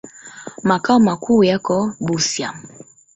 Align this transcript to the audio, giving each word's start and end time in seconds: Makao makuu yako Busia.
Makao 0.63 0.99
makuu 0.99 1.43
yako 1.43 1.95
Busia. 1.99 2.53